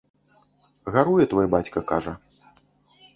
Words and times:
Гаруе 0.95 1.27
твой 1.33 1.47
бацька, 1.57 1.83
кажа. 1.91 2.13